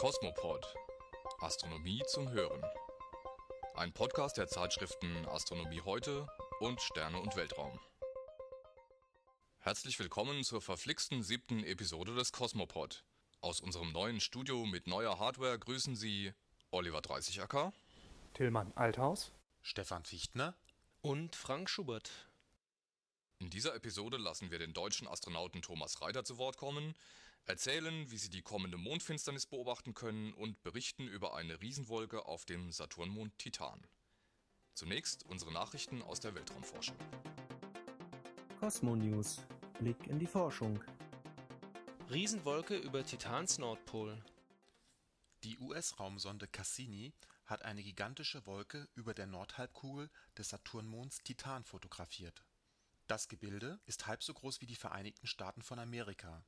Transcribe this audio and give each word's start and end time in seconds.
Kosmopod 0.00 0.64
Astronomie 1.40 2.02
zum 2.06 2.30
Hören. 2.30 2.62
Ein 3.74 3.92
Podcast 3.92 4.38
der 4.38 4.48
Zeitschriften 4.48 5.26
Astronomie 5.26 5.82
heute 5.82 6.26
und 6.58 6.80
Sterne 6.80 7.20
und 7.20 7.36
Weltraum. 7.36 7.78
Herzlich 9.58 9.98
willkommen 9.98 10.42
zur 10.42 10.62
verflixten 10.62 11.22
siebten 11.22 11.64
Episode 11.64 12.14
des 12.14 12.32
Kosmopod. 12.32 13.04
Aus 13.42 13.60
unserem 13.60 13.92
neuen 13.92 14.20
Studio 14.20 14.64
mit 14.64 14.86
neuer 14.86 15.18
Hardware 15.18 15.58
grüßen 15.58 15.94
Sie 15.94 16.32
Oliver 16.70 17.02
Dreißigacker, 17.02 17.74
Tillmann 18.32 18.72
Althaus, 18.76 19.32
Stefan 19.60 20.06
Fichtner 20.06 20.54
und 21.02 21.36
Frank 21.36 21.68
Schubert. 21.68 22.10
In 23.38 23.50
dieser 23.50 23.74
Episode 23.74 24.16
lassen 24.16 24.50
wir 24.50 24.58
den 24.58 24.72
deutschen 24.72 25.06
Astronauten 25.06 25.60
Thomas 25.60 26.00
Reiter 26.00 26.24
zu 26.24 26.38
Wort 26.38 26.56
kommen, 26.56 26.94
erzählen, 27.50 28.08
wie 28.12 28.16
sie 28.16 28.30
die 28.30 28.42
kommende 28.42 28.76
Mondfinsternis 28.76 29.44
beobachten 29.44 29.92
können 29.92 30.32
und 30.34 30.62
berichten 30.62 31.08
über 31.08 31.34
eine 31.34 31.60
Riesenwolke 31.60 32.24
auf 32.26 32.44
dem 32.44 32.70
Saturnmond 32.70 33.36
Titan. 33.38 33.84
Zunächst 34.74 35.24
unsere 35.24 35.52
Nachrichten 35.52 36.00
aus 36.00 36.20
der 36.20 36.36
Weltraumforschung. 36.36 36.94
Cosmo 38.60 38.94
News. 38.94 39.44
Blick 39.80 40.06
in 40.06 40.20
die 40.20 40.28
Forschung. 40.28 40.80
Riesenwolke 42.08 42.76
über 42.76 43.04
Titans 43.04 43.58
Nordpol. 43.58 44.22
Die 45.42 45.58
US-Raumsonde 45.58 46.46
Cassini 46.46 47.12
hat 47.46 47.64
eine 47.64 47.82
gigantische 47.82 48.46
Wolke 48.46 48.88
über 48.94 49.12
der 49.12 49.26
Nordhalbkugel 49.26 50.08
des 50.38 50.50
Saturnmonds 50.50 51.18
Titan 51.24 51.64
fotografiert. 51.64 52.44
Das 53.08 53.26
Gebilde 53.26 53.80
ist 53.86 54.06
halb 54.06 54.22
so 54.22 54.34
groß 54.34 54.60
wie 54.60 54.66
die 54.66 54.76
Vereinigten 54.76 55.26
Staaten 55.26 55.62
von 55.62 55.80
Amerika. 55.80 56.44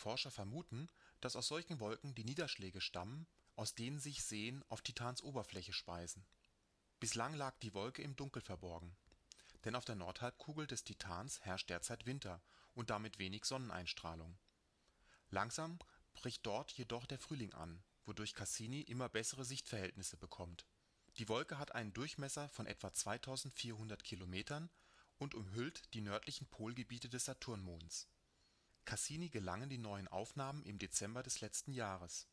Forscher 0.00 0.30
vermuten, 0.30 0.88
dass 1.20 1.36
aus 1.36 1.48
solchen 1.48 1.78
Wolken 1.78 2.14
die 2.14 2.24
Niederschläge 2.24 2.80
stammen, 2.80 3.26
aus 3.54 3.74
denen 3.74 4.00
sich 4.00 4.24
Seen 4.24 4.64
auf 4.68 4.80
Titans 4.80 5.22
Oberfläche 5.22 5.72
speisen. 5.72 6.26
Bislang 6.98 7.34
lag 7.34 7.58
die 7.58 7.74
Wolke 7.74 8.02
im 8.02 8.16
Dunkel 8.16 8.42
verborgen. 8.42 8.96
Denn 9.64 9.74
auf 9.74 9.84
der 9.84 9.96
Nordhalbkugel 9.96 10.66
des 10.66 10.84
Titans 10.84 11.40
herrscht 11.42 11.68
derzeit 11.68 12.06
Winter 12.06 12.42
und 12.74 12.88
damit 12.88 13.18
wenig 13.18 13.44
Sonneneinstrahlung. 13.44 14.38
Langsam 15.28 15.78
bricht 16.14 16.44
dort 16.46 16.72
jedoch 16.72 17.06
der 17.06 17.18
Frühling 17.18 17.52
an, 17.52 17.82
wodurch 18.06 18.34
Cassini 18.34 18.80
immer 18.80 19.08
bessere 19.08 19.44
Sichtverhältnisse 19.44 20.16
bekommt. 20.16 20.66
Die 21.18 21.28
Wolke 21.28 21.58
hat 21.58 21.74
einen 21.74 21.92
Durchmesser 21.92 22.48
von 22.48 22.66
etwa 22.66 22.92
2400 22.92 24.02
Kilometern 24.02 24.70
und 25.18 25.34
umhüllt 25.34 25.92
die 25.92 26.00
nördlichen 26.00 26.46
Polgebiete 26.46 27.10
des 27.10 27.26
Saturnmonds. 27.26 28.08
Cassini 28.90 29.28
gelangen 29.28 29.70
die 29.70 29.78
neuen 29.78 30.08
Aufnahmen 30.08 30.64
im 30.64 30.80
Dezember 30.80 31.22
des 31.22 31.40
letzten 31.40 31.72
Jahres. 31.72 32.26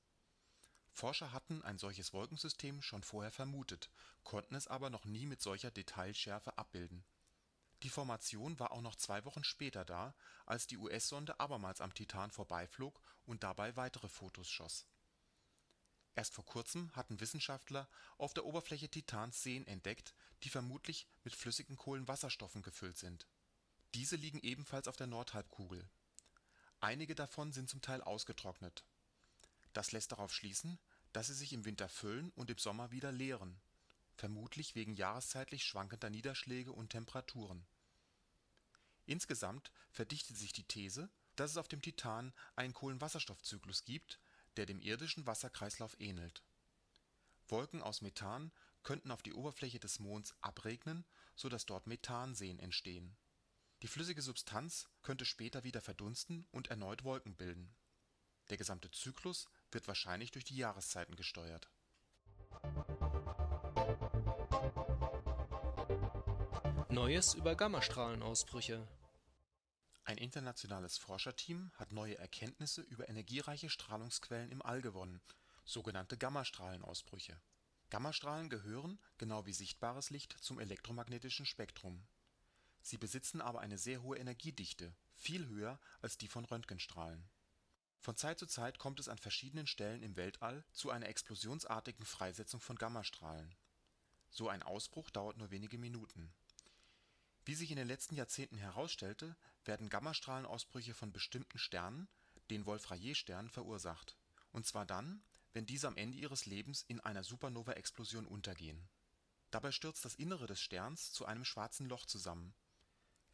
Forscher 0.89 1.31
hatten 1.31 1.61
ein 1.61 1.77
solches 1.77 2.14
Wolkensystem 2.14 2.81
schon 2.81 3.03
vorher 3.03 3.31
vermutet, 3.31 3.91
konnten 4.23 4.55
es 4.55 4.66
aber 4.67 4.89
noch 4.89 5.05
nie 5.05 5.27
mit 5.27 5.39
solcher 5.39 5.69
Detailschärfe 5.69 6.58
abbilden. 6.58 7.05
Die 7.83 7.91
Formation 7.91 8.58
war 8.58 8.72
auch 8.72 8.81
noch 8.81 8.95
zwei 8.95 9.23
Wochen 9.23 9.44
später 9.44 9.86
da, 9.86 10.16
als 10.47 10.66
die 10.66 10.77
US-Sonde 10.77 11.39
abermals 11.39 11.80
am 11.80 11.94
Titan 11.94 12.31
vorbeiflog 12.31 13.03
und 13.27 13.44
dabei 13.44 13.75
weitere 13.75 14.09
Fotos 14.09 14.49
schoss 14.49 14.88
Erst 16.16 16.33
vor 16.33 16.45
kurzem 16.45 16.89
hatten 16.95 17.19
Wissenschaftler 17.19 17.88
auf 18.17 18.33
der 18.33 18.45
Oberfläche 18.45 18.89
Titans 18.89 19.44
Seen 19.44 19.67
entdeckt, 19.67 20.16
die 20.42 20.49
vermutlich 20.49 21.08
mit 21.23 21.36
flüssigen 21.36 21.75
Kohlenwasserstoffen 21.75 22.64
gefüllt 22.64 22.97
sind. 22.97 23.27
Diese 23.94 24.16
liegen 24.16 24.39
ebenfalls 24.39 24.88
auf 24.88 24.95
der 24.95 25.05
Nordhalbkugel. 25.05 25.88
Einige 26.80 27.16
davon 27.16 27.52
sind 27.52 27.70
zum 27.70 27.81
Teil 27.81 28.02
ausgetrocknet. 28.02 28.83
Das 29.73 29.92
lässt 29.92 30.11
darauf 30.11 30.33
schließen, 30.33 30.80
dass 31.14 31.28
sie 31.28 31.33
sich 31.33 31.53
im 31.53 31.66
Winter 31.66 31.89
füllen 31.89 32.31
und 32.31 32.50
im 32.50 32.58
Sommer 32.58 32.92
wieder 32.92 33.11
leeren, 33.11 33.59
vermutlich 34.16 34.75
wegen 34.75 34.93
jahreszeitlich 34.93 35.64
schwankender 35.64 36.10
Niederschläge 36.10 36.71
und 36.71 36.89
Temperaturen. 36.89 37.65
Insgesamt 39.05 39.71
verdichtet 39.89 40.38
sich 40.38 40.54
die 40.54 40.65
These, 40.65 41.10
dass 41.36 41.52
es 41.52 41.58
auf 41.58 41.67
dem 41.67 41.82
Titan 41.82 42.33
einen 42.55 42.73
Kohlenwasserstoffzyklus 42.73 43.86
gibt 43.86 44.20
der 44.58 44.65
dem 44.65 44.80
irdischen 44.80 45.26
Wasserkreislauf 45.26 45.95
ähnelt. 45.99 46.44
Wolken 47.48 47.82
aus 47.82 48.02
Methan 48.02 48.52
könnten 48.83 49.11
auf 49.11 49.21
die 49.21 49.33
Oberfläche 49.33 49.80
des 49.80 49.99
Monds 49.99 50.36
abregnen, 50.42 51.05
so 51.36 51.48
dass 51.48 51.65
dort 51.65 51.88
Methanseen 51.88 52.59
entstehen. 52.59 53.15
Die 53.82 53.88
flüssige 53.88 54.21
Substanz 54.21 54.88
könnte 55.04 55.26
später 55.26 55.64
wieder 55.64 55.82
verdunsten 55.82 56.48
und 56.52 56.67
erneut 56.70 57.04
Wolken 57.04 57.36
bilden. 57.36 57.76
Der 58.49 58.58
gesamte 58.58 58.89
Zyklus 58.92 59.48
wird 59.71 59.88
wahrscheinlich 59.88 60.32
durch 60.32 60.45
die 60.45 60.58
Jahreszeiten 60.58 61.15
gesteuert. 61.15 61.70
Neues 66.89 67.33
über 67.36 67.55
Gammastrahlenausbrüche 67.55 68.88
ein 70.08 70.17
internationales 70.17 70.98
Forscherteam 70.98 71.70
hat 71.76 71.92
neue 71.92 72.17
Erkenntnisse 72.17 72.82
über 72.82 73.09
energiereiche 73.09 73.70
Strahlungsquellen 73.70 74.54
im 74.54 74.61
All 74.61 74.82
gewonnen, 74.82 75.20
sogenannte 75.65 76.17
Gammastrahlenausbrüche. 76.17 77.38
Gammastrahlen 77.89 78.49
gehören, 78.49 79.02
genau 79.17 79.45
wie 79.45 79.52
sichtbares 79.52 80.09
Licht, 80.09 80.38
zum 80.39 80.61
elektromagnetischen 80.61 81.45
Spektrum. 81.45 82.08
Sie 82.87 82.98
besitzen 82.98 83.42
aber 83.42 83.59
eine 83.59 83.77
sehr 83.77 84.02
hohe 84.02 84.17
Energiedichte, 84.17 84.95
viel 85.14 85.48
höher 85.48 85.80
als 86.02 86.17
die 86.17 86.27
von 86.27 86.45
Röntgenstrahlen. 86.45 87.30
Von 87.99 88.15
Zeit 88.15 88.39
zu 88.39 88.45
Zeit 88.45 88.80
kommt 88.80 88.99
es 88.99 89.09
an 89.09 89.17
verschiedenen 89.17 89.67
Stellen 89.67 90.03
im 90.03 90.15
Weltall 90.15 90.64
zu 90.71 90.89
einer 90.92 91.09
explosionsartigen 91.09 92.05
Freisetzung 92.05 92.61
von 92.61 92.77
Gammastrahlen. 92.77 93.53
So 94.30 94.47
ein 94.47 94.64
Ausbruch 94.64 95.09
dauert 95.09 95.37
nur 95.37 95.52
wenige 95.52 95.77
Minuten 95.77 96.33
wie 97.47 97.55
sich 97.55 97.71
in 97.71 97.77
den 97.77 97.87
letzten 97.87 98.15
Jahrzehnten 98.15 98.58
herausstellte, 98.58 99.37
werden 99.64 99.87
Gammastrahlenausbrüche 99.87 100.93
von 100.93 101.14
bestimmten 101.14 101.58
Sternen, 101.58 102.09
den 102.49 102.65
Wolf-Rayet-Sternen, 102.65 103.49
verursacht, 103.49 104.17
und 104.52 104.65
zwar 104.65 104.86
dann, 104.86 105.23
wenn 105.53 105.65
diese 105.65 105.87
am 105.87 105.95
Ende 105.95 106.17
ihres 106.17 106.45
Lebens 106.45 106.83
in 106.89 106.99
einer 106.99 107.23
Supernova-Explosion 107.23 108.26
untergehen. 108.26 108.89
Dabei 109.49 109.71
stürzt 109.71 110.03
das 110.03 110.15
Innere 110.15 110.45
des 110.45 110.59
Sterns 110.59 111.14
zu 111.14 111.26
einem 111.26 111.45
schwarzen 111.45 111.87
Loch 111.87 112.05
zusammen. 112.05 112.53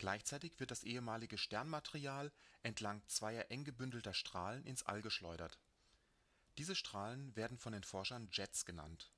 Gleichzeitig 0.04 0.60
wird 0.60 0.70
das 0.70 0.84
ehemalige 0.84 1.38
Sternmaterial 1.38 2.34
entlang 2.62 3.02
zweier 3.08 3.50
eng 3.50 3.64
gebündelter 3.64 4.14
Strahlen 4.14 4.66
ins 4.66 4.84
All 4.84 5.02
geschleudert. 5.02 5.62
Diese 6.58 6.76
Strahlen 6.76 7.34
werden 7.38 7.58
von 7.58 7.72
den 7.72 7.86
Forschern 7.86 8.28
Jets 8.30 8.66
genannt. 8.66 9.14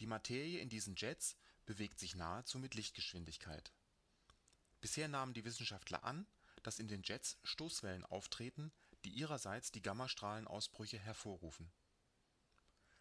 Die 0.00 0.08
Materie 0.08 0.58
in 0.58 0.68
diesen 0.68 0.96
Jets 0.96 1.36
bewegt 1.66 2.00
sich 2.00 2.16
nahezu 2.16 2.58
mit 2.58 2.74
Lichtgeschwindigkeit 2.74 3.72
Bisher 4.80 5.06
nahmen 5.06 5.34
die 5.34 5.44
Wissenschaftler 5.44 6.02
an, 6.02 6.26
dass 6.64 6.80
in 6.80 6.88
den 6.88 7.04
Jets 7.04 7.38
Stoßwellen 7.44 8.04
auftreten, 8.06 8.72
die 9.04 9.10
ihrerseits 9.10 9.70
die 9.70 9.82
Gammastrahlenausbrüche 9.82 10.98
hervorrufen. 10.98 11.70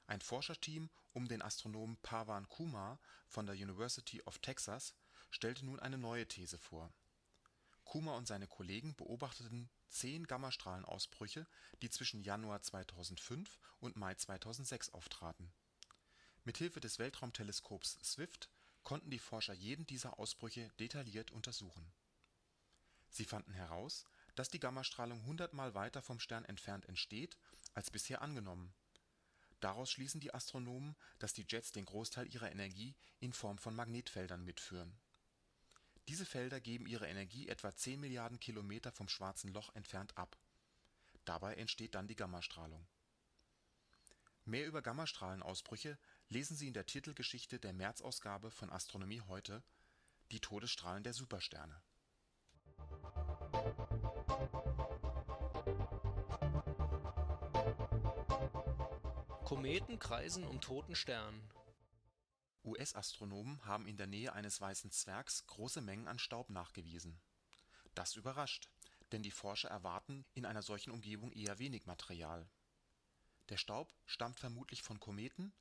Ein 0.06 0.22
Forscherteam 0.22 0.92
um 1.14 1.28
den 1.28 1.42
Astronomen 1.42 1.98
Pawan 2.04 2.48
Kumar 2.48 3.00
von 3.26 3.48
der 3.48 3.56
University 3.56 4.22
of 4.28 4.38
Texas 4.38 4.94
stellte 5.36 5.66
nun 5.66 5.82
eine 5.82 5.98
neue 5.98 6.26
These 6.28 6.58
vor. 6.58 6.90
Kumar 7.84 8.16
und 8.16 8.26
seine 8.26 8.48
Kollegen 8.48 8.96
beobachteten 8.96 9.70
zehn 9.90 10.26
Gammastrahlenausbrüche, 10.26 11.46
die 11.82 11.90
zwischen 11.90 12.22
Januar 12.22 12.62
2005 12.62 13.60
und 13.80 13.98
Mai 13.98 14.16
2006 14.16 14.90
auftraten. 14.94 15.52
Mithilfe 16.46 16.80
des 16.80 17.00
Weltraumteleskops 17.00 18.00
Swift 18.02 18.50
konnten 18.84 19.10
die 19.10 19.20
Forscher 19.20 19.54
jeden 19.54 19.86
dieser 19.86 20.20
Ausbrüche 20.20 20.70
detailliert 20.80 21.32
untersuchen. 21.32 21.92
Sie 23.10 23.26
fanden 23.26 23.54
heraus, 23.54 24.06
dass 24.36 24.50
die 24.50 24.60
Gammastrahlung 24.60 25.26
hundertmal 25.26 25.74
weiter 25.74 26.02
vom 26.02 26.20
Stern 26.20 26.46
entfernt 26.46 26.86
entsteht 26.86 27.38
als 27.74 27.92
bisher 27.92 28.22
angenommen. 28.22 28.74
Daraus 29.60 29.92
schließen 29.92 30.22
die 30.22 30.34
Astronomen, 30.34 30.96
dass 31.20 31.34
die 31.34 31.46
Jets 31.48 31.72
den 31.72 31.86
Großteil 31.86 32.34
ihrer 32.34 32.52
Energie 32.52 32.96
in 33.20 33.34
Form 33.34 33.58
von 33.58 33.76
Magnetfeldern 33.76 34.44
mitführen. 34.44 34.98
Diese 36.08 36.26
Felder 36.26 36.60
geben 36.60 36.86
ihre 36.86 37.08
Energie 37.08 37.48
etwa 37.48 37.76
10 37.76 38.00
Milliarden 38.00 38.40
Kilometer 38.40 38.92
vom 38.92 39.08
Schwarzen 39.08 39.52
Loch 39.52 39.74
entfernt 39.76 40.16
ab. 40.18 40.38
Dabei 41.26 41.56
entsteht 41.56 41.96
dann 41.96 42.08
die 42.08 42.16
Gammastrahlung 42.16 42.86
Mehr 44.46 44.68
über 44.68 44.84
Gammastrahlenausbrüche 44.84 45.98
lesen 46.30 46.56
Sie 46.56 46.68
in 46.68 46.76
der 46.76 46.86
Titelgeschichte 46.86 47.60
der 47.60 47.74
März-Ausgabe 47.74 48.52
von 48.52 48.70
Astronomie 48.70 49.22
heute 49.22 49.64
„Die 50.32 50.40
Todesstrahlen 50.40 51.04
der 51.04 51.14
Supersterne 51.14 51.82
Kometen 59.44 59.98
kreisen 59.98 60.44
um 60.44 60.62
toten 60.62 60.96
Sternen. 60.96 61.55
US-Astronomen 62.66 63.64
haben 63.66 63.88
in 63.88 63.98
der 63.98 64.08
Nähe 64.08 64.34
eines 64.34 64.60
Weißen 64.60 64.92
Zwergs 64.92 65.46
große 65.48 65.82
Mengen 65.82 66.08
an 66.08 66.20
Staub 66.20 66.50
nachgewiesen. 66.50 67.20
Das 67.94 68.16
überrascht, 68.16 68.70
denn 69.12 69.24
die 69.24 69.32
Forscher 69.32 69.70
erwarten 69.70 70.26
in 70.34 70.46
einer 70.46 70.62
solchen 70.62 70.92
Umgebung 70.92 71.32
eher 71.32 71.60
wenig 71.60 71.86
Material 71.86 72.48
Der 73.50 73.58
Staub 73.58 73.94
stammt 74.06 74.40
vermutlich 74.40 74.82
von 74.82 75.00
Kometen, 75.00 75.54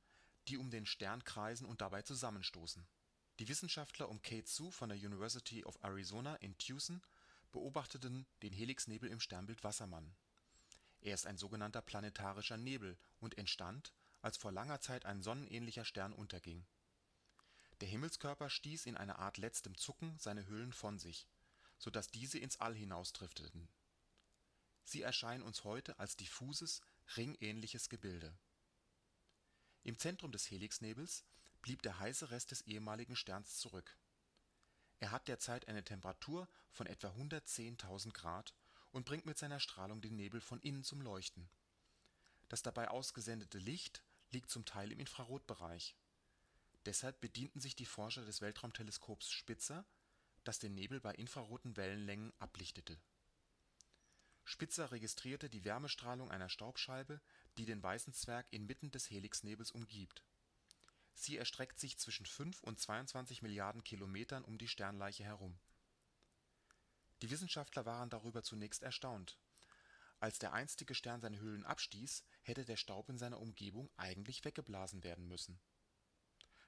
die 0.47 0.57
um 0.57 0.69
den 0.69 0.85
Stern 0.85 1.23
kreisen 1.23 1.65
und 1.65 1.81
dabei 1.81 2.01
zusammenstoßen. 2.01 2.85
Die 3.39 3.47
Wissenschaftler 3.47 4.09
um 4.09 4.21
Kate 4.21 4.47
Sue 4.47 4.71
von 4.71 4.89
der 4.89 4.97
University 4.97 5.63
of 5.65 5.77
Arizona 5.81 6.35
in 6.37 6.57
Tucson 6.57 7.01
beobachteten 7.51 8.25
den 8.41 8.53
Helixnebel 8.53 9.09
im 9.09 9.19
Sternbild 9.19 9.63
Wassermann. 9.63 10.15
Er 11.01 11.13
ist 11.13 11.27
ein 11.27 11.37
sogenannter 11.37 11.81
Planetarischer 11.81 12.57
Nebel 12.57 12.97
und 13.19 13.37
entstand, 13.37 13.93
als 14.21 14.37
vor 14.37 14.51
langer 14.51 14.81
Zeit 14.81 15.05
ein 15.05 15.21
sonnenähnlicher 15.21 15.85
Stern 15.85 16.13
unterging. 16.13 16.65
Der 17.81 17.89
Himmelskörper 17.89 18.49
stieß 18.49 18.85
in 18.85 18.95
einer 18.95 19.19
Art 19.19 19.37
letztem 19.37 19.77
Zucken 19.77 20.17
seine 20.17 20.47
Hüllen 20.47 20.71
von 20.71 20.97
sich, 20.97 21.27
so 21.77 21.89
dass 21.89 22.09
diese 22.09 22.39
ins 22.39 22.61
All 22.61 22.73
hinausdrifteten. 22.73 23.67
Sie 24.83 25.01
erscheinen 25.01 25.43
uns 25.43 25.63
heute 25.63 25.99
als 25.99 26.15
diffuses, 26.15 26.81
ringähnliches 27.17 27.89
Gebilde. 27.89 28.37
Im 29.83 29.97
Zentrum 29.97 30.31
des 30.31 30.49
Helixnebels 30.49 31.25
blieb 31.61 31.81
der 31.81 31.99
heiße 31.99 32.31
Rest 32.31 32.51
des 32.51 32.61
ehemaligen 32.61 33.15
Sterns 33.15 33.57
zurück. 33.57 33.97
Er 34.99 35.11
hat 35.11 35.27
derzeit 35.27 35.67
eine 35.67 35.83
Temperatur 35.83 36.47
von 36.71 36.87
etwa 36.87 37.09
110.000 37.09 38.13
Grad 38.13 38.53
und 38.91 39.05
bringt 39.05 39.25
mit 39.25 39.37
seiner 39.37 39.59
Strahlung 39.59 40.01
den 40.01 40.15
Nebel 40.15 40.39
von 40.39 40.61
innen 40.61 40.83
zum 40.83 41.01
Leuchten. 41.01 41.49
Das 42.47 42.61
dabei 42.61 42.89
ausgesendete 42.89 43.57
Licht 43.57 44.03
liegt 44.29 44.49
zum 44.49 44.65
Teil 44.65 44.91
im 44.91 44.99
Infrarotbereich. 44.99 45.95
Deshalb 46.85 47.19
bedienten 47.19 47.59
sich 47.59 47.75
die 47.75 47.85
Forscher 47.85 48.25
des 48.25 48.41
Weltraumteleskops 48.41 49.31
Spitzer, 49.31 49.85
das 50.43 50.59
den 50.59 50.75
Nebel 50.75 50.99
bei 50.99 51.13
infraroten 51.13 51.75
Wellenlängen 51.75 52.31
ablichtete. 52.39 52.99
Spitzer 54.43 54.91
registrierte 54.91 55.49
die 55.49 55.65
Wärmestrahlung 55.65 56.29
einer 56.29 56.49
Staubscheibe, 56.49 57.19
die 57.57 57.65
den 57.65 57.81
Weißen 57.81 58.13
Zwerg 58.13 58.45
inmitten 58.51 58.91
des 58.91 59.09
Helixnebels 59.09 59.71
umgibt. 59.71 60.23
Sie 61.15 61.37
erstreckt 61.37 61.79
sich 61.79 61.97
zwischen 61.97 62.27
5 62.27 62.61
und 62.61 62.79
22 62.79 63.41
Milliarden 63.41 63.83
Kilometern 63.83 64.43
um 64.43 64.59
die 64.59 64.67
Sternleiche 64.67 65.23
herum. 65.23 65.57
Die 67.21 67.31
Wissenschaftler 67.31 67.85
waren 67.85 68.11
darüber 68.11 68.43
zunächst 68.43 68.83
erstaunt. 68.83 69.39
Als 70.19 70.37
der 70.37 70.53
einstige 70.53 70.93
Stern 70.93 71.21
seine 71.21 71.39
Hüllen 71.39 71.65
abstieß, 71.65 72.23
hätte 72.43 72.65
der 72.65 72.77
Staub 72.77 73.09
in 73.09 73.17
seiner 73.17 73.39
Umgebung 73.39 73.89
eigentlich 73.97 74.45
weggeblasen 74.45 75.03
werden 75.03 75.27
müssen. 75.27 75.59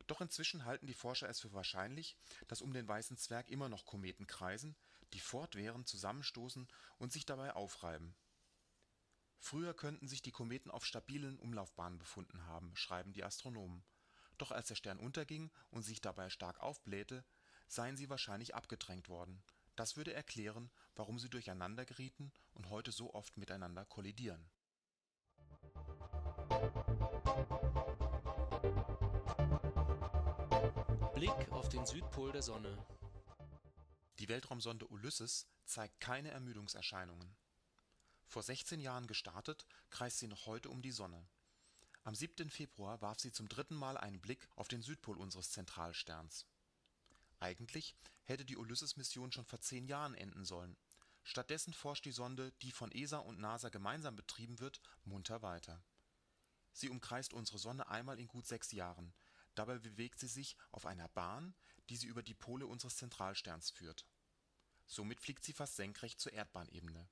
Doch 0.07 0.21
inzwischen 0.21 0.65
halten 0.65 0.88
die 0.88 0.94
Forscher 0.94 1.30
es 1.30 1.42
für 1.42 1.54
wahrscheinlich, 1.54 2.18
dass 2.48 2.62
um 2.62 2.74
den 2.74 2.88
Weißen 2.88 3.18
Zwerg 3.18 3.50
immer 3.50 3.69
noch 3.69 3.86
Kometen 3.86 4.25
kreisen, 4.25 4.75
die 5.13 5.19
fortwährend 5.19 5.88
zusammenstoßen 5.88 6.68
und 6.98 7.12
sich 7.12 7.25
dabei 7.25 7.54
aufreiben. 7.54 8.15
Früher 9.39 9.74
könnten 9.74 10.07
sich 10.07 10.21
die 10.21 10.31
Kometen 10.31 10.71
auf 10.71 10.86
stabilen 10.86 11.38
Umlaufbahnen 11.38 12.00
befunden 12.00 12.45
haben, 12.45 12.75
schreiben 12.75 13.13
die 13.13 13.24
Astronomen. 13.24 13.83
Doch 14.38 14.51
als 14.51 14.68
der 14.68 14.75
Stern 14.75 15.00
unterging 15.00 15.51
und 15.69 15.83
sich 15.83 16.01
dabei 16.01 16.30
stark 16.30 16.59
aufblähte, 16.59 17.24
seien 17.68 17.98
sie 17.98 18.09
wahrscheinlich 18.09 18.56
abgedrängt 18.56 19.09
worden. 19.09 19.44
Das 19.75 19.95
würde 19.95 20.13
erklären, 20.13 20.71
warum 20.95 21.19
sie 21.19 21.30
durcheinander 21.30 21.86
gerieten 21.86 22.31
und 22.54 22.69
heute 22.69 22.92
so 22.92 23.13
oft 23.13 23.38
miteinander 23.38 23.86
kollidieren. 23.86 24.50
Blick 31.17 31.51
auf 31.51 31.67
den 31.67 31.83
Südpol 31.83 32.31
der 32.31 32.43
Sonne. 32.43 32.77
Die 34.19 34.29
Weltraumsonde 34.29 34.85
Ulysses 34.85 35.47
zeigt 35.65 35.99
keine 35.99 36.29
Ermüdungserscheinungen. 36.29 37.35
Vor 38.27 38.43
16 38.43 38.79
Jahren 38.79 39.07
gestartet, 39.07 39.65
kreist 39.89 40.19
sie 40.19 40.27
noch 40.27 40.45
heute 40.45 40.69
um 40.69 40.83
die 40.83 40.91
Sonne. 40.91 41.27
Am 42.03 42.13
7. 42.13 42.51
Februar 42.51 43.01
warf 43.01 43.19
sie 43.19 43.31
zum 43.31 43.49
dritten 43.49 43.73
Mal 43.73 43.97
einen 43.97 44.21
Blick 44.21 44.47
auf 44.55 44.67
den 44.67 44.83
Südpol 44.83 45.17
unseres 45.17 45.49
Zentralsterns. 45.49 46.45
Eigentlich 47.39 47.95
hätte 48.25 48.45
die 48.45 48.57
Ulysses-Mission 48.57 49.31
schon 49.31 49.45
vor 49.45 49.59
zehn 49.59 49.87
Jahren 49.87 50.13
enden 50.13 50.45
sollen. 50.45 50.77
Stattdessen 51.23 51.73
forscht 51.73 52.05
die 52.05 52.11
Sonde, 52.11 52.51
die 52.61 52.71
von 52.71 52.91
ESA 52.91 53.17
und 53.17 53.39
NASA 53.39 53.69
gemeinsam 53.69 54.15
betrieben 54.15 54.59
wird, 54.59 54.81
munter 55.03 55.41
weiter. 55.41 55.81
Sie 56.73 56.89
umkreist 56.89 57.33
unsere 57.33 57.57
Sonne 57.57 57.87
einmal 57.87 58.19
in 58.19 58.27
gut 58.27 58.45
sechs 58.45 58.71
Jahren. 58.71 59.15
Dabei 59.57 59.80
bewegt 59.80 60.19
sie 60.19 60.27
sich 60.27 60.56
auf 60.71 60.86
einer 60.86 61.07
Bahn, 61.07 61.56
die 61.89 61.98
sie 61.98 62.06
über 62.06 62.21
die 62.21 62.36
Pole 62.36 62.68
unseres 62.68 62.98
Zentralsterns 62.98 63.71
führt. 63.71 64.06
Somit 64.86 65.19
fliegt 65.19 65.44
sie 65.44 65.51
fast 65.51 65.77
senkrecht 65.77 66.19
zur 66.19 66.31
Erdbahnebene. 66.31 67.09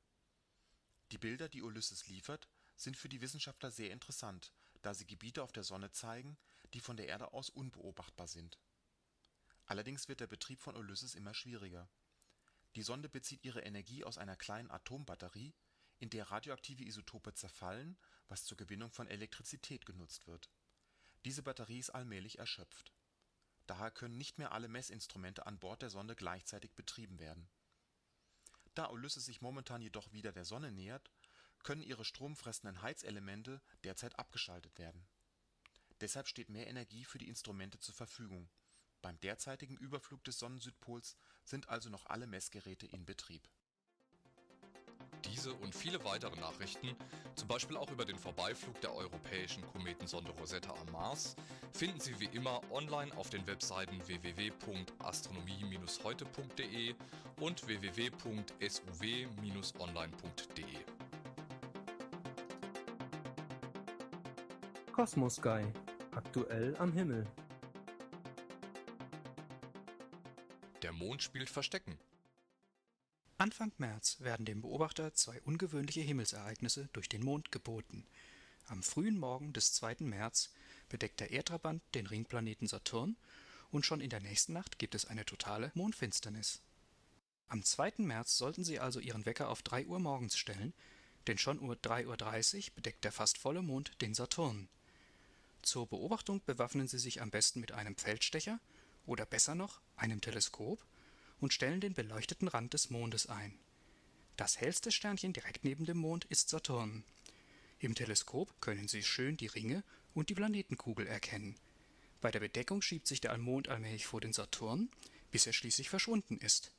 Die 1.11 1.17
Bilder, 1.17 1.49
die 1.49 1.63
Ulysses 1.63 2.05
liefert, 2.05 2.47
sind 2.75 2.97
für 2.97 3.09
die 3.09 3.21
Wissenschaftler 3.21 3.71
sehr 3.71 3.89
interessant, 3.89 4.53
da 4.83 4.93
sie 4.93 5.07
Gebiete 5.07 5.41
auf 5.41 5.53
der 5.53 5.63
Sonne 5.63 5.89
zeigen, 5.89 6.37
die 6.75 6.81
von 6.81 6.97
der 6.97 7.07
Erde 7.07 7.33
aus 7.33 7.49
unbeobachtbar 7.49 8.27
sind. 8.27 8.59
Allerdings 9.65 10.07
wird 10.07 10.19
der 10.19 10.27
Betrieb 10.27 10.61
von 10.61 10.75
Ulysses 10.75 11.15
immer 11.15 11.33
schwieriger. 11.33 11.89
Die 12.75 12.83
Sonde 12.83 13.09
bezieht 13.09 13.43
ihre 13.43 13.61
Energie 13.61 14.03
aus 14.03 14.19
einer 14.19 14.35
kleinen 14.35 14.69
Atombatterie, 14.69 15.55
in 15.97 16.11
der 16.11 16.29
radioaktive 16.29 16.83
Isotope 16.83 17.33
zerfallen, 17.33 17.97
was 18.27 18.45
zur 18.45 18.55
Gewinnung 18.55 18.91
von 18.91 19.07
Elektrizität 19.07 19.87
genutzt 19.87 20.27
wird 20.27 20.51
diese 21.25 21.43
Batterie 21.43 21.79
ist 21.79 21.89
allmählich 21.89 22.39
erschöpft. 22.39 22.93
Daher 23.65 23.91
können 23.91 24.17
nicht 24.17 24.37
mehr 24.37 24.51
alle 24.51 24.67
Messinstrumente 24.67 25.45
an 25.45 25.59
Bord 25.59 25.81
der 25.81 25.89
Sonde 25.89 26.15
gleichzeitig 26.15 26.73
betrieben 26.75 27.19
werden. 27.19 27.49
Da 28.75 28.89
Ulysses 28.89 29.25
sich 29.25 29.41
momentan 29.41 29.81
jedoch 29.81 30.13
wieder 30.13 30.31
der 30.31 30.45
Sonne 30.45 30.71
nähert, 30.71 31.11
können 31.63 31.81
ihre 31.81 32.05
stromfressenden 32.05 32.83
Heizelemente 32.83 33.61
derzeit 33.83 34.19
abgeschaltet 34.19 34.77
werden. 34.77 35.07
Deshalb 35.99 36.27
steht 36.27 36.49
mehr 36.49 36.67
Energie 36.67 37.05
für 37.05 37.17
die 37.17 37.29
Instrumente 37.29 37.79
zur 37.79 37.95
Verfügung. 37.95 38.49
Beim 39.01 39.19
derzeitigen 39.21 39.77
Überflug 39.77 40.23
des 40.23 40.37
Sonnensüdpols 40.37 41.17
sind 41.43 41.69
also 41.69 41.89
noch 41.89 42.05
alle 42.05 42.27
Messgeräte 42.27 42.85
in 42.85 43.05
Betrieb 43.05 43.49
diese 45.25 45.53
und 45.53 45.75
viele 45.75 46.03
weitere 46.03 46.35
Nachrichten, 46.39 46.95
zum 47.35 47.47
Beispiel 47.47 47.77
auch 47.77 47.91
über 47.91 48.05
den 48.05 48.17
Vorbeiflug 48.17 48.81
der 48.81 48.95
europäischen 48.95 49.63
Kometensonde 49.67 50.31
Rosetta 50.31 50.73
am 50.81 50.91
Mars, 50.91 51.35
finden 51.73 51.99
Sie 51.99 52.19
wie 52.19 52.29
immer 52.33 52.61
online 52.71 53.15
auf 53.17 53.29
den 53.29 53.45
Webseiten 53.47 54.01
www.astronomie-heute.de 54.07 56.95
und 57.39 57.67
www.suw-online.de. 57.67 60.65
Cosmos 64.93 65.35
Sky. 65.35 65.63
Aktuell 66.11 66.75
am 66.77 66.93
Himmel. 66.93 67.27
Der 70.81 70.93
Mond 70.93 71.21
spielt 71.21 71.49
Verstecken. 71.49 71.99
Anfang 73.37 73.73
März 73.77 74.21
werden 74.21 74.45
dem 74.45 74.61
Beobachter 74.61 75.13
zwei 75.13 75.41
ungewöhnliche 75.41 75.99
Himmelsereignisse 75.99 76.87
durch 76.93 77.09
den 77.09 77.21
Mond 77.21 77.51
geboten. 77.51 78.07
Am 78.67 78.81
frühen 78.81 79.17
Morgen 79.17 79.51
des 79.51 79.73
2. 79.73 79.97
März 79.99 80.53
bedeckt 80.87 81.19
der 81.19 81.31
Erdtrabant 81.31 81.83
den 81.95 82.07
Ringplaneten 82.07 82.69
Saturn 82.69 83.17
und 83.71 83.85
schon 83.85 83.99
in 83.99 84.09
der 84.09 84.21
nächsten 84.21 84.53
Nacht 84.53 84.79
gibt 84.79 84.95
es 84.95 85.03
eine 85.05 85.25
totale 85.25 85.71
Mondfinsternis. 85.73 86.61
Am 87.49 87.61
2. 87.61 87.95
März 87.97 88.37
sollten 88.37 88.63
Sie 88.63 88.79
also 88.79 89.01
Ihren 89.01 89.25
Wecker 89.25 89.49
auf 89.49 89.63
3 89.63 89.85
Uhr 89.87 89.99
morgens 89.99 90.37
stellen, 90.37 90.73
denn 91.27 91.37
schon 91.37 91.59
um 91.59 91.69
3.30 91.69 92.69
Uhr 92.69 92.75
bedeckt 92.75 93.03
der 93.03 93.11
fast 93.11 93.37
volle 93.37 93.61
Mond 93.61 94.01
den 94.01 94.13
Saturn. 94.13 94.69
Zur 95.61 95.87
Beobachtung 95.87 96.41
bewaffnen 96.45 96.87
Sie 96.87 96.99
sich 96.99 97.21
am 97.21 97.31
besten 97.31 97.59
mit 97.59 97.73
einem 97.73 97.97
Feldstecher 97.97 98.61
oder 99.05 99.25
besser 99.25 99.55
noch 99.55 99.81
einem 99.97 100.21
Teleskop 100.21 100.85
und 101.39 101.53
stellen 101.53 101.81
den 101.81 101.93
beleuchteten 101.93 102.47
Rand 102.47 102.73
des 102.73 102.89
Mondes 102.89 103.27
ein. 103.27 103.57
Das 104.37 104.59
hellste 104.59 104.91
Sternchen 104.91 105.33
direkt 105.33 105.63
neben 105.63 105.85
dem 105.85 105.97
Mond 105.97 106.25
ist 106.25 106.49
Saturn. 106.49 107.03
Im 107.79 107.95
Teleskop 107.95 108.61
können 108.61 108.87
Sie 108.87 109.03
schön 109.03 109.37
die 109.37 109.47
Ringe 109.47 109.83
und 110.13 110.29
die 110.29 110.35
Planetenkugel 110.35 111.07
erkennen. 111.07 111.55
Bei 112.21 112.31
der 112.31 112.39
Bedeckung 112.39 112.81
schiebt 112.81 113.07
sich 113.07 113.21
der 113.21 113.37
Mond 113.37 113.69
allmählich 113.69 114.05
vor 114.07 114.21
den 114.21 114.33
Saturn, 114.33 114.89
bis 115.31 115.45
er 115.47 115.53
schließlich 115.53 115.89
verschwunden 115.89 116.37
ist. 116.37 116.71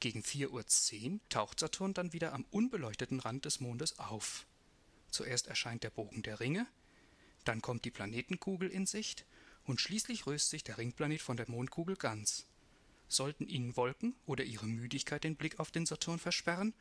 Gegen 0.00 0.20
4.10 0.20 1.12
Uhr 1.12 1.20
taucht 1.28 1.60
Saturn 1.60 1.94
dann 1.94 2.12
wieder 2.12 2.32
am 2.32 2.44
unbeleuchteten 2.50 3.20
Rand 3.20 3.44
des 3.44 3.60
Mondes 3.60 3.98
auf. 3.98 4.46
Zuerst 5.10 5.46
erscheint 5.46 5.84
der 5.84 5.90
Bogen 5.90 6.22
der 6.22 6.40
Ringe, 6.40 6.66
dann 7.44 7.62
kommt 7.62 7.84
die 7.84 7.90
Planetenkugel 7.90 8.68
in 8.68 8.86
Sicht 8.86 9.26
und 9.64 9.80
schließlich 9.80 10.26
löst 10.26 10.50
sich 10.50 10.64
der 10.64 10.78
Ringplanet 10.78 11.22
von 11.22 11.36
der 11.36 11.48
Mondkugel 11.48 11.96
ganz. 11.96 12.46
Sollten 13.12 13.46
Ihnen 13.46 13.76
Wolken 13.76 14.14
oder 14.24 14.42
Ihre 14.42 14.66
Müdigkeit 14.66 15.22
den 15.22 15.36
Blick 15.36 15.60
auf 15.60 15.70
den 15.70 15.84
Saturn 15.84 16.18
versperren, 16.18 16.72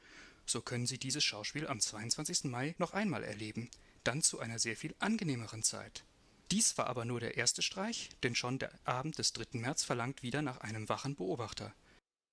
so 0.46 0.62
können 0.62 0.88
Sie 0.88 0.98
dieses 0.98 1.26
Schauspiel 1.26 1.68
am 1.68 1.82
22. 1.82 2.46
Mai 2.46 2.74
noch 2.78 2.94
einmal 2.94 3.26
erleben, 3.26 3.70
dann 4.06 4.22
zu 4.22 4.40
einer 4.40 4.58
sehr 4.58 4.78
viel 4.78 4.96
angenehmeren 5.00 5.62
Zeit. 5.62 6.06
Dies 6.50 6.78
war 6.78 6.88
aber 6.88 7.04
nur 7.04 7.20
der 7.20 7.36
erste 7.36 7.62
Streich, 7.62 8.10
denn 8.24 8.34
schon 8.34 8.60
der 8.60 8.72
Abend 8.86 9.18
des 9.18 9.34
3. 9.34 9.60
März 9.60 9.84
verlangt 9.84 10.24
wieder 10.24 10.42
nach 10.42 10.60
einem 10.60 10.88
wachen 10.88 11.16
Beobachter. 11.16 11.74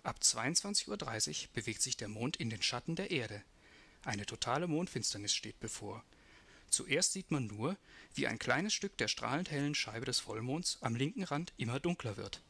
Ab 0.04 0.20
22.30 0.22 0.88
Uhr 1.42 1.48
bewegt 1.52 1.82
sich 1.82 1.96
der 1.96 2.08
Mond 2.08 2.36
in 2.36 2.50
den 2.50 2.62
Schatten 2.62 2.94
der 2.94 3.10
Erde. 3.10 3.42
Eine 4.04 4.26
totale 4.26 4.68
Mondfinsternis 4.68 5.34
steht 5.34 5.58
bevor. 5.58 6.04
Zuerst 6.70 7.14
sieht 7.14 7.32
man 7.32 7.48
nur, 7.48 7.76
wie 8.14 8.28
ein 8.28 8.38
kleines 8.38 8.74
Stück 8.74 8.96
der 8.98 9.08
strahlend 9.08 9.50
hellen 9.50 9.74
Scheibe 9.74 10.06
des 10.06 10.20
Vollmonds 10.20 10.78
am 10.82 10.94
linken 10.94 11.24
Rand 11.24 11.52
immer 11.56 11.80
dunkler 11.80 12.16
wird. 12.16 12.42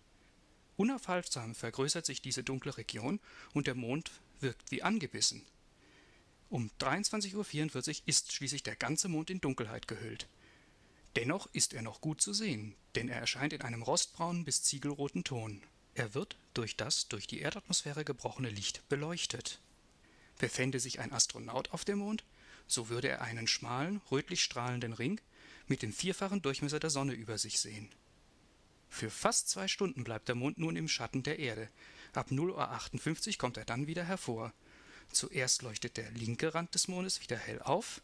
Unaufhaltsam 0.79 1.57
vergrößert 1.57 2.07
sich 2.07 2.23
diese 2.23 2.45
dunkle 2.45 2.77
Region 2.77 3.19
und 3.53 3.67
der 3.67 3.75
Mond 3.75 4.13
wirkt 4.39 4.71
wie 4.71 4.85
angebissen. 4.85 5.45
Um 6.51 6.71
23.44 6.79 7.35
Uhr 7.35 8.03
ist 8.07 8.33
schließlich 8.33 8.63
der 8.63 8.77
ganze 8.77 9.09
Mond 9.09 9.29
in 9.29 9.41
Dunkelheit 9.41 9.89
gehüllt. 9.89 10.29
Dennoch 11.17 11.49
ist 11.53 11.75
er 11.75 11.83
noch 11.83 12.01
gut 12.01 12.21
zu 12.21 12.33
sehen, 12.33 12.77
denn 12.95 13.09
er 13.09 13.19
erscheint 13.19 13.53
in 13.53 13.63
einem 13.63 13.83
rostbraunen 13.83 14.45
bis 14.45 14.63
ziegelroten 14.63 15.25
Ton. 15.25 15.63
Er 15.97 16.15
wird 16.15 16.37
durch 16.55 16.77
das 16.77 17.09
durch 17.09 17.27
die 17.27 17.41
Erdatmosphäre 17.41 18.05
gebrochene 18.05 18.49
Licht 18.49 18.89
beleuchtet. 18.89 19.61
Befände 20.39 20.79
sich 20.79 21.01
ein 21.01 21.13
Astronaut 21.13 21.71
auf 21.73 21.85
dem 21.85 21.99
Mond, 21.99 22.23
so 22.69 22.89
würde 22.89 23.09
er 23.09 23.23
einen 23.23 23.49
schmalen, 23.49 24.01
rötlich 24.13 24.45
strahlenden 24.45 24.93
Ring 24.93 25.21
mit 25.67 25.83
dem 25.83 25.93
vierfachen 25.93 26.41
Durchmesser 26.41 26.79
der 26.79 26.91
Sonne 26.91 27.15
über 27.15 27.37
sich 27.37 27.59
sehen. 27.59 27.89
Für 28.89 29.11
fast 29.11 29.49
zwei 29.49 29.69
Stunden 29.69 30.05
bleibt 30.05 30.29
der 30.29 30.35
Mond 30.35 30.59
nun 30.59 30.77
im 30.77 30.89
Schatten 30.89 31.23
der 31.23 31.39
Erde. 31.39 31.69
Ab 32.15 32.31
0.58 32.31 33.29
Uhr 33.29 33.39
kommt 33.39 33.57
er 33.57 33.65
dann 33.65 33.87
wieder 33.87 34.05
hervor. 34.05 34.53
Zuerst 35.13 35.63
leuchtet 35.63 35.97
der 35.97 36.11
linke 36.11 36.55
Rand 36.55 36.75
des 36.75 36.89
Mondes 36.89 37.21
wieder 37.21 37.37
hell 37.37 37.63
auf, 37.63 38.03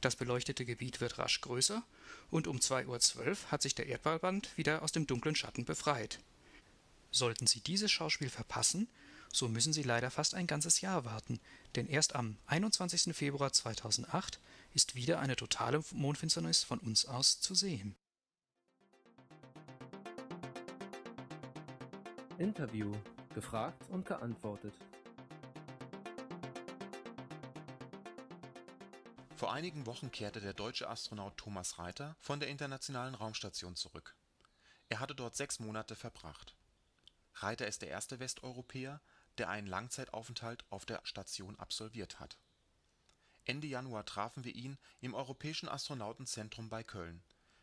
das 0.00 0.14
beleuchtete 0.14 0.64
Gebiet 0.64 1.00
wird 1.00 1.18
rasch 1.18 1.40
größer 1.40 1.82
und 2.30 2.46
um 2.46 2.58
2.12 2.58 3.18
Uhr 3.26 3.36
hat 3.50 3.62
sich 3.62 3.74
der 3.74 3.86
Erdballband 3.86 4.56
wieder 4.56 4.82
aus 4.82 4.92
dem 4.92 5.06
dunklen 5.06 5.34
Schatten 5.34 5.64
befreit. 5.64 6.20
Sollten 7.10 7.46
Sie 7.46 7.60
dieses 7.60 7.90
Schauspiel 7.90 8.30
verpassen, 8.30 8.88
so 9.32 9.48
müssen 9.48 9.72
Sie 9.72 9.82
leider 9.82 10.10
fast 10.10 10.34
ein 10.34 10.46
ganzes 10.46 10.80
Jahr 10.80 11.04
warten, 11.04 11.40
denn 11.74 11.88
erst 11.88 12.14
am 12.14 12.36
21. 12.46 13.14
Februar 13.14 13.52
2008 13.52 14.38
ist 14.72 14.94
wieder 14.94 15.18
eine 15.18 15.36
totale 15.36 15.82
Mondfinsternis 15.92 16.62
von 16.62 16.78
uns 16.78 17.04
aus 17.04 17.40
zu 17.40 17.54
sehen. 17.54 17.96
Interview. 22.38 22.94
Gefragt 23.34 23.82
und 23.90 24.06
geantwortet. 24.06 24.72
Vor 29.34 29.52
einigen 29.52 29.86
Wochen 29.86 30.12
kehrte 30.12 30.40
der 30.40 30.52
deutsche 30.52 30.88
Astronaut 30.88 31.36
Thomas 31.36 31.80
Reiter 31.80 32.14
von 32.20 32.38
der 32.38 32.48
Internationalen 32.48 33.16
Raumstation 33.16 33.74
zurück. 33.74 34.14
Er 34.88 35.00
hatte 35.00 35.16
dort 35.16 35.34
sechs 35.34 35.58
Monate 35.58 35.96
verbracht. 35.96 36.56
Reiter 37.34 37.66
ist 37.66 37.82
der 37.82 37.88
erste 37.88 38.20
Westeuropäer, 38.20 39.00
der 39.38 39.48
einen 39.48 39.66
Langzeitaufenthalt 39.66 40.64
auf 40.70 40.86
der 40.86 41.00
Station 41.02 41.58
absolviert 41.58 42.20
hat. 42.20 42.38
Ende 43.46 43.66
Januar 43.66 44.04
trafen 44.04 44.44
wir 44.44 44.54
ihn 44.54 44.78
im 45.00 45.14
Europäischen 45.14 45.68
Astronautenzentrum 45.68 46.68
bei 46.68 46.84
Köln. 46.84 47.20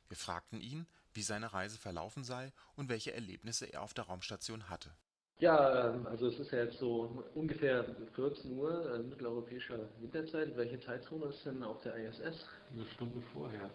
Wir 0.10 0.18
fragten 0.18 0.60
ihn, 0.60 0.86
wie 1.16 1.22
seine 1.22 1.54
Reise 1.54 1.78
verlaufen 1.78 2.24
sei 2.24 2.52
und 2.76 2.90
welche 2.90 3.14
Erlebnisse 3.14 3.66
er 3.66 3.82
auf 3.82 3.94
der 3.94 4.06
Raumstation 4.06 4.70
hatte. 4.70 4.92
Ja, 5.40 5.90
ähm, 5.90 6.08
also 6.08 6.28
es 6.28 6.40
ist 6.40 6.52
ja 6.52 6.64
jetzt 6.64 6.80
so 6.80 7.24
ungefähr 7.34 7.86
14 8.16 8.58
Uhr 8.58 8.96
äh, 8.96 9.00
mitteleuropäischer 9.00 9.80
Winterzeit. 10.00 10.56
Welche 10.56 10.80
Zeitzone 10.80 11.26
ist 11.26 11.46
denn 11.46 11.62
auf 11.62 11.82
der 11.82 11.96
ISS? 11.96 12.48
Eine 12.74 12.86
Stunde 12.94 13.22
vorher. 13.34 13.70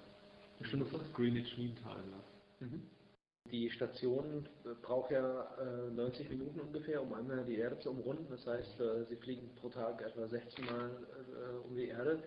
Eine 0.58 0.68
Stunde 0.68 0.86
vorher? 0.86 1.08
Greenwich 1.12 1.58
Mean 1.58 1.76
Time. 1.76 2.20
Mhm. 2.60 2.82
Die 3.50 3.70
Station 3.70 4.48
äh, 4.64 4.68
braucht 4.80 5.10
ja 5.10 5.54
äh, 5.58 5.90
90 5.90 6.30
Minuten 6.30 6.60
ungefähr, 6.60 7.02
um 7.02 7.12
einmal 7.12 7.44
die 7.44 7.56
Erde 7.56 7.78
zu 7.80 7.90
umrunden. 7.90 8.26
Das 8.30 8.46
heißt, 8.46 8.80
äh, 8.80 9.04
sie 9.04 9.16
fliegen 9.16 9.50
pro 9.56 9.68
Tag 9.68 10.00
etwa 10.02 10.28
16 10.28 10.64
Mal 10.64 10.90
äh, 10.90 11.66
um 11.66 11.74
die 11.74 11.88
Erde. 11.88 12.22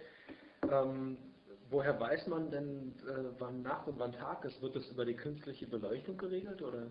Ähm, 1.63 1.72
woher 1.72 2.00
weiß 2.00 2.27
man 2.27 2.50
denn, 2.51 2.93
äh, 3.08 3.39
wann 3.39 3.62
Nacht 3.62 3.88
und 3.88 4.00
wann 4.00 4.13
Tag 4.13 4.43
ist? 4.46 4.62
Wird 4.62 4.75
das 4.75 4.88
über 4.89 5.05
die 5.05 5.15
künstliche 5.15 5.67
Beleuchtung 5.67 6.17
geregelt? 6.17 6.62
Oder? 6.62 6.88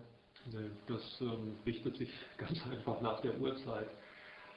Nee, 0.51 0.69
das 0.87 1.21
ähm, 1.21 1.57
richtet 1.65 1.97
sich 1.97 2.09
ganz 2.37 2.59
einfach 2.69 3.01
nach 3.01 3.21
der 3.21 3.39
Uhrzeit. 3.39 3.89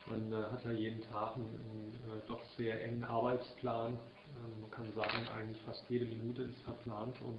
Man 0.08 0.32
äh, 0.32 0.36
hat 0.36 0.64
ja 0.64 0.72
jeden 0.72 1.02
Tag 1.02 1.36
einen, 1.36 2.22
doch 2.28 2.44
sehr 2.56 2.82
engen 2.84 3.04
Arbeitsplan. 3.04 3.94
Ähm, 3.94 4.60
man 4.60 4.70
kann 4.70 4.92
sagen, 4.94 5.28
eigentlich 5.36 5.62
fast 5.62 5.88
jede 5.88 6.06
Minute 6.06 6.42
ist 6.42 6.58
verplant 6.62 7.20
und 7.22 7.38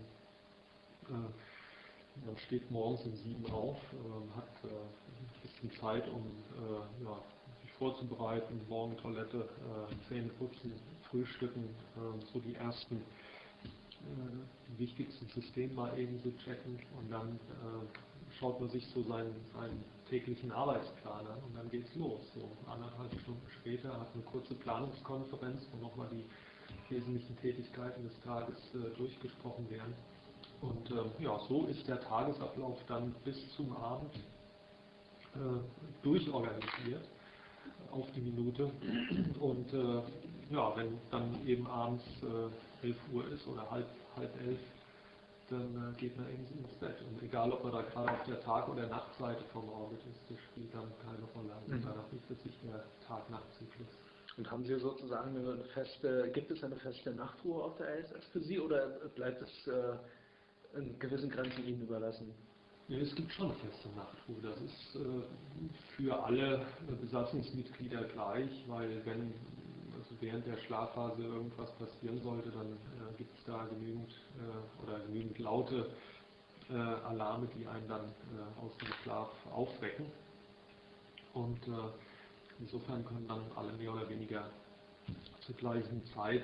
man 2.25 2.37
steht 2.37 2.69
morgens 2.71 3.05
um 3.05 3.15
sieben 3.15 3.45
auf, 3.51 3.77
äh, 3.93 4.35
hat 4.35 4.49
äh, 4.63 4.67
ein 4.67 5.41
bisschen 5.41 5.71
Zeit, 5.79 6.07
um 6.09 6.25
äh, 6.57 7.03
ja, 7.03 7.23
vorzubereiten, 7.77 8.61
morgen 8.67 8.97
Toilette, 8.97 9.37
äh, 9.39 10.07
Zähne 10.07 10.29
putzen, 10.29 10.73
frühstücken, 11.09 11.63
äh, 11.95 12.25
so 12.33 12.39
die 12.39 12.55
ersten 12.55 12.97
äh, 12.97 14.79
wichtigsten 14.79 15.27
Systeme 15.29 15.73
mal 15.73 15.97
eben 15.97 16.19
zu 16.21 16.35
checken 16.37 16.79
und 16.97 17.11
dann 17.11 17.35
äh, 17.35 18.33
schaut 18.39 18.59
man 18.59 18.69
sich 18.69 18.85
so 18.87 19.03
seinen, 19.03 19.33
seinen 19.53 19.83
täglichen 20.09 20.51
Arbeitsplan 20.51 21.27
an 21.27 21.43
und 21.43 21.55
dann 21.55 21.69
geht's 21.69 21.93
los. 21.95 22.21
So 22.33 22.49
anderthalb 22.69 23.11
Stunden 23.21 23.47
später 23.59 23.99
hat 23.99 24.13
eine 24.13 24.23
kurze 24.23 24.55
Planungskonferenz, 24.55 25.67
wo 25.71 25.77
nochmal 25.77 26.09
die 26.11 26.25
wesentlichen 26.93 27.37
Tätigkeiten 27.37 28.03
des 28.03 28.19
Tages 28.21 28.57
äh, 28.75 28.95
durchgesprochen 28.97 29.69
werden. 29.69 29.93
Und 30.61 30.89
äh, 30.89 31.23
ja, 31.23 31.39
so 31.47 31.65
ist 31.67 31.87
der 31.87 31.99
Tagesablauf 32.01 32.79
dann 32.87 33.13
bis 33.23 33.37
zum 33.55 33.75
Abend 33.75 34.15
äh, 35.35 36.03
durchorganisiert 36.03 37.07
auf 37.91 38.11
die 38.11 38.21
Minute. 38.21 38.71
Und 39.39 39.73
äh, 39.73 40.01
ja, 40.53 40.75
wenn 40.75 40.97
dann 41.11 41.45
eben 41.45 41.67
abends 41.67 42.03
11 42.83 42.95
äh, 42.95 43.15
Uhr 43.15 43.27
ist 43.31 43.47
oder 43.47 43.69
halb, 43.69 43.87
halb 44.15 44.31
elf, 44.41 44.59
dann 45.49 45.93
äh, 45.93 45.99
geht 45.99 46.17
man 46.17 46.27
eben 46.29 46.45
ins 46.59 46.73
Bett. 46.79 46.97
Und 47.01 47.21
egal, 47.23 47.51
ob 47.51 47.63
man 47.63 47.73
da 47.73 47.81
gerade 47.81 48.11
auf 48.11 48.23
der 48.25 48.41
Tag- 48.41 48.67
oder 48.69 48.87
Nachtseite 48.87 49.43
vom 49.53 49.69
Orbit 49.69 49.99
ist, 49.99 50.19
das 50.29 50.37
spielt 50.51 50.73
dann 50.73 50.91
keine 51.03 51.23
Rolle. 51.35 51.53
Also 51.55 51.73
mhm. 51.73 51.81
danach 51.81 52.11
richtet 52.11 52.41
sich 52.41 52.53
der 52.63 52.83
Tag-Nacht-Zyklus. 53.07 53.87
Und 54.37 54.51
haben 54.51 54.63
Sie 54.65 54.77
sozusagen 54.77 55.35
eine 55.37 55.63
feste, 55.73 56.29
gibt 56.33 56.51
es 56.51 56.63
eine 56.63 56.75
feste 56.75 57.11
Nachtruhe 57.11 57.63
auf 57.63 57.77
der 57.77 57.99
ISS 57.99 58.25
für 58.31 58.39
Sie 58.39 58.59
oder 58.59 58.87
bleibt 59.15 59.41
es 59.41 59.67
äh, 59.67 59.97
in 60.77 60.99
gewissen 60.99 61.29
Grenzen 61.29 61.65
Ihnen 61.65 61.81
überlassen. 61.81 62.33
Es 62.89 63.13
gibt 63.15 63.33
schon 63.33 63.51
feste 63.55 63.89
Nachtruhe. 63.97 64.37
Das 64.41 64.55
ist 64.61 64.95
äh, 64.95 65.21
für 65.97 66.23
alle 66.23 66.65
Besatzungsmitglieder 67.01 68.05
gleich, 68.05 68.49
weil 68.67 69.05
wenn 69.05 69.33
also 69.93 70.15
während 70.21 70.47
der 70.47 70.57
Schlafphase 70.57 71.21
irgendwas 71.21 71.69
passieren 71.73 72.21
sollte, 72.21 72.49
dann 72.49 72.71
äh, 72.71 73.17
gibt 73.17 73.37
es 73.37 73.43
da 73.45 73.65
genügend 73.65 74.09
äh, 74.09 74.83
oder 74.83 74.99
genügend 74.99 75.37
laute 75.39 75.89
äh, 76.69 76.75
Alarme, 76.75 77.49
die 77.59 77.67
einen 77.67 77.89
dann 77.89 78.05
äh, 78.05 78.65
aus 78.65 78.71
dem 78.77 78.93
Schlaf 79.03 79.31
aufwecken. 79.51 80.05
Und 81.33 81.67
äh, 81.67 81.71
insofern 82.59 83.03
können 83.05 83.27
dann 83.27 83.43
alle 83.57 83.73
mehr 83.73 83.91
oder 83.91 84.07
weniger 84.09 84.49
zur 85.41 85.55
gleichen 85.55 86.03
Zeit 86.13 86.43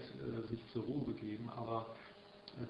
sich 0.50 0.60
zur 0.72 0.84
Ruhe 0.84 1.04
begeben. 1.04 1.50
Aber 1.50 1.88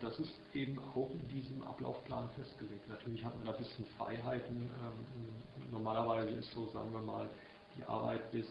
das 0.01 0.19
ist 0.19 0.33
eben 0.53 0.79
auch 0.79 1.09
in 1.09 1.27
diesem 1.27 1.61
Ablaufplan 1.63 2.29
festgelegt. 2.31 2.87
Natürlich 2.87 3.23
hat 3.23 3.35
man 3.35 3.45
da 3.45 3.51
ein 3.51 3.57
bisschen 3.57 3.85
Freiheiten. 3.97 4.69
Ähm, 4.81 5.71
normalerweise 5.71 6.31
ist 6.31 6.51
so, 6.51 6.67
sagen 6.67 6.91
wir 6.93 7.01
mal, 7.01 7.29
die 7.77 7.83
Arbeit 7.83 8.31
bis 8.31 8.47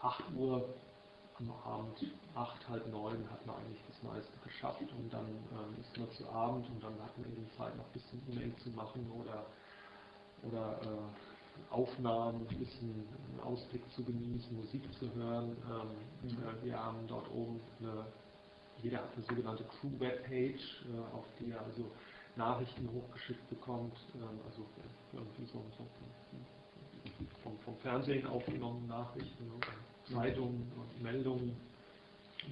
8 0.00 0.24
Uhr 0.34 0.74
am 1.38 1.50
Abend, 1.64 2.12
8, 2.34 2.68
halb 2.68 2.86
9 2.88 3.30
hat 3.30 3.46
man 3.46 3.56
eigentlich 3.56 3.82
das 3.88 4.02
meiste 4.02 4.32
geschafft 4.44 4.80
und 4.80 5.12
dann 5.12 5.26
ähm, 5.26 5.80
ist 5.80 5.96
man 5.98 6.10
zu 6.12 6.28
Abend 6.28 6.68
und 6.68 6.82
dann 6.82 6.94
hat 7.02 7.16
man 7.18 7.30
eben 7.32 7.48
Zeit 7.56 7.76
noch 7.76 7.84
ein 7.86 7.92
bisschen 7.92 8.22
E-Mail 8.28 8.54
zu 8.56 8.70
machen 8.70 9.10
oder, 9.10 9.46
oder 10.42 10.80
äh, 10.82 11.72
Aufnahmen, 11.72 12.46
ein 12.48 12.58
bisschen 12.58 13.06
einen 13.30 13.40
Ausblick 13.40 13.82
zu 13.92 14.04
genießen, 14.04 14.56
Musik 14.56 14.82
zu 14.94 15.12
hören. 15.14 15.56
Ähm, 15.70 16.30
mhm. 16.30 16.64
Wir 16.64 16.78
haben 16.78 17.06
dort 17.06 17.30
oben 17.30 17.60
eine 17.80 18.06
jeder 18.78 18.98
hat 18.98 19.14
eine 19.14 19.24
sogenannte 19.24 19.64
Crew-Webpage, 19.64 20.86
äh, 20.86 21.14
auf 21.14 21.24
die 21.38 21.50
er 21.50 21.60
also 21.62 21.90
Nachrichten 22.36 22.88
hochgeschickt 22.92 23.48
bekommt, 23.50 23.96
ähm, 24.14 24.38
also 24.46 24.66
irgendwie 25.12 25.44
so, 25.46 25.64
so 25.76 25.86
vom, 27.42 27.58
vom, 27.58 27.76
Fernsehen 27.78 28.26
aufgenommene 28.26 28.86
Nachrichten, 28.86 29.50
Zeitungen 30.10 30.70
und 30.76 31.02
Meldungen, 31.02 31.56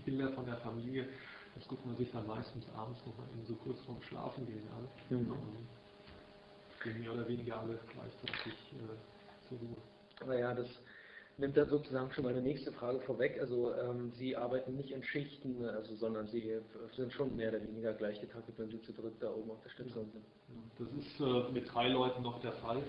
Bilder 0.04 0.30
von 0.32 0.44
der 0.44 0.56
Familie. 0.58 1.08
Das 1.54 1.66
guckt 1.66 1.84
man 1.86 1.96
sich 1.96 2.10
dann 2.12 2.26
meistens 2.26 2.64
abends 2.76 3.00
noch 3.06 3.16
mal 3.16 3.26
eben 3.32 3.46
so 3.46 3.54
kurz 3.54 3.80
vorm 3.80 4.00
Schlafen 4.02 4.46
gehen 4.46 4.66
an. 4.76 5.16
Mhm. 5.16 5.32
Gehen 6.82 7.00
mehr 7.00 7.12
oder 7.12 7.28
weniger 7.28 7.60
alle 7.60 7.78
gleichzeitig 7.92 8.54
äh, 8.72 9.48
zur 9.48 9.58
Ruhe. 9.58 9.76
Naja, 10.26 10.54
das 10.54 10.68
nimmt 11.40 11.56
da 11.56 11.64
sozusagen 11.66 12.12
schon 12.12 12.24
meine 12.24 12.42
nächste 12.42 12.70
Frage 12.72 13.00
vorweg. 13.00 13.40
Also 13.40 13.74
ähm, 13.74 14.12
Sie 14.12 14.36
arbeiten 14.36 14.76
nicht 14.76 14.90
in 14.90 15.02
Schichten, 15.02 15.64
also, 15.64 15.94
sondern 15.96 16.28
Sie 16.28 16.60
sind 16.94 17.12
schon 17.12 17.34
mehr 17.36 17.50
oder 17.50 17.62
weniger 17.62 17.92
gleich 17.94 18.20
getaktet, 18.20 18.54
wenn 18.58 18.70
Sie 18.70 18.80
zu 18.82 18.92
dritt 18.92 19.14
da 19.20 19.32
oben 19.32 19.50
auf 19.50 19.62
der 19.62 19.70
Station 19.70 20.10
sind. 20.12 20.24
Das 20.78 20.88
ist 21.04 21.20
äh, 21.20 21.52
mit 21.52 21.72
drei 21.72 21.88
Leuten 21.88 22.22
noch 22.22 22.40
der 22.40 22.52
Fall. 22.52 22.82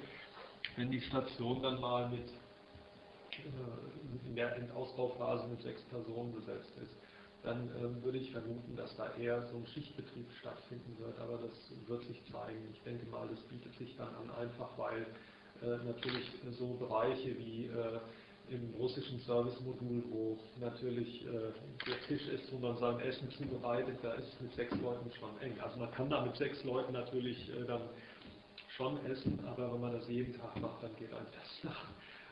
Wenn 0.76 0.92
die 0.92 1.02
Station 1.02 1.62
dann 1.64 1.82
mal 1.82 2.10
mit 2.10 2.30
äh, 3.40 4.28
in 4.28 4.36
der 4.36 4.56
Endausbauphase 4.58 5.48
mit 5.48 5.62
sechs 5.62 5.82
Personen 5.84 6.34
besetzt 6.34 6.72
ist, 6.82 6.96
dann 7.44 7.70
ähm, 7.82 8.04
würde 8.04 8.20
ich 8.20 8.32
vermuten, 8.32 8.76
dass 8.76 8.96
da 8.98 9.16
eher 9.16 9.42
so 9.48 9.58
ein 9.58 9.66
Schichtbetrieb 9.66 10.32
stattfinden 10.40 10.96
wird. 11.00 11.18
Aber 11.20 11.40
das 11.40 11.72
wird 11.88 12.04
sich 12.06 12.24
zeigen. 12.32 12.68
Ich 12.72 12.84
denke 12.84 13.06
mal, 13.08 13.28
das 13.28 13.40
bietet 13.48 13.74
sich 13.78 13.96
dann 13.98 14.10
an, 14.10 14.30
einfach 14.40 14.78
weil 14.78 15.08
äh, 15.62 15.84
natürlich 15.86 16.32
so 16.52 16.76
Bereiche 16.76 17.38
wie 17.38 17.66
äh, 17.66 18.00
im 18.50 18.74
russischen 18.76 19.20
Service-Modul, 19.22 20.04
wo 20.10 20.40
natürlich 20.60 21.26
äh, 21.26 21.52
der 21.88 22.02
Tisch 22.08 22.28
ist, 22.28 22.52
wo 22.52 22.58
man 22.58 22.78
sein 22.78 23.00
Essen 23.00 23.30
zubereitet, 23.32 23.98
da 24.02 24.14
ist 24.14 24.34
es 24.34 24.42
mit 24.42 24.54
sechs 24.54 24.76
Leuten 24.82 25.12
schon 25.14 25.40
eng. 25.40 25.60
Also 25.60 25.80
man 25.80 25.92
kann 25.92 26.10
da 26.10 26.26
mit 26.26 26.36
sechs 26.36 26.64
Leuten 26.64 26.94
natürlich 26.94 27.50
äh, 27.50 27.66
dann 27.66 27.90
schon 28.76 29.06
essen, 29.06 29.40
aber 29.46 29.74
wenn 29.74 29.82
man 29.82 29.94
das 29.94 30.08
jeden 30.08 30.34
Tag 30.38 30.60
macht, 30.60 30.84
dann 30.84 30.96
geht 30.98 31.14
einem 31.14 31.28
das 31.34 31.64
nach, 31.64 31.86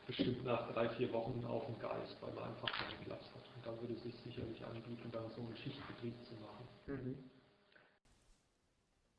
bestimmt 0.06 0.44
nach 0.44 0.72
drei, 0.72 0.88
vier 0.90 1.12
Wochen 1.12 1.44
auf 1.44 1.66
den 1.66 1.78
Geist, 1.78 2.16
weil 2.20 2.32
man 2.34 2.44
einfach 2.44 2.70
keinen 2.72 3.04
Platz 3.04 3.24
hat. 3.34 3.44
Und 3.56 3.66
da 3.66 3.80
würde 3.80 3.94
es 3.94 4.02
sich 4.02 4.14
sicherlich 4.24 4.64
anbieten, 4.64 5.10
dann 5.12 5.30
so 5.30 5.40
einen 5.40 5.56
Schichtbetrieb 5.56 6.14
zu 6.24 6.34
machen. 6.34 6.68
Mhm. 6.86 7.30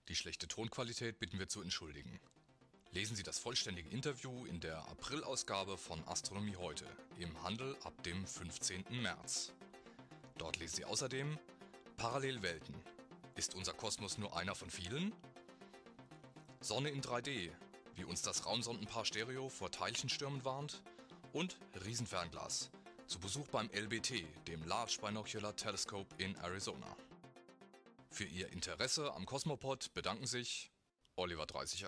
Die 0.07 0.15
schlechte 0.15 0.47
Tonqualität 0.47 1.19
bitten 1.19 1.39
wir 1.39 1.47
zu 1.47 1.61
entschuldigen. 1.61 2.19
Lesen 2.93 3.15
Sie 3.15 3.23
das 3.23 3.39
vollständige 3.39 3.89
Interview 3.89 4.45
in 4.45 4.59
der 4.59 4.79
Aprilausgabe 4.89 5.77
von 5.77 6.05
Astronomie 6.09 6.57
heute 6.57 6.85
im 7.19 7.41
Handel 7.41 7.77
ab 7.85 8.03
dem 8.03 8.27
15. 8.27 8.83
März. 9.01 9.53
Dort 10.37 10.57
lesen 10.57 10.75
Sie 10.75 10.83
außerdem 10.83 11.39
Parallelwelten. 11.95 12.75
Ist 13.35 13.55
unser 13.55 13.71
Kosmos 13.71 14.17
nur 14.17 14.35
einer 14.35 14.55
von 14.55 14.69
vielen? 14.69 15.13
Sonne 16.59 16.89
in 16.89 17.01
3D, 17.01 17.53
wie 17.95 18.03
uns 18.03 18.23
das 18.23 18.45
Raumsondenpaar 18.45 19.05
Stereo 19.05 19.47
vor 19.47 19.71
Teilchenstürmen 19.71 20.43
warnt? 20.43 20.83
Und 21.31 21.59
Riesenfernglas, 21.85 22.71
zu 23.07 23.19
Besuch 23.21 23.47
beim 23.47 23.69
LBT, 23.71 24.25
dem 24.49 24.65
Large 24.65 24.97
Binocular 25.01 25.55
Telescope 25.55 26.13
in 26.17 26.35
Arizona. 26.35 26.93
Für 28.09 28.25
Ihr 28.25 28.49
Interesse 28.49 29.13
am 29.13 29.25
Kosmopod 29.25 29.93
bedanken 29.93 30.27
sich 30.27 30.73
Oliver 31.15 31.45
30 31.45 31.85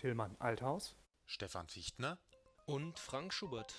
Tillmann 0.00 0.34
Althaus, 0.38 0.96
Stefan 1.26 1.68
Fichtner 1.68 2.18
und 2.64 2.98
Frank 2.98 3.34
Schubert. 3.34 3.74